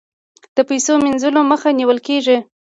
د 0.55 0.57
پیسو 0.69 0.93
مینځلو 1.03 1.41
مخه 1.51 1.69
نیول 1.79 1.99
کیږي 2.07 2.37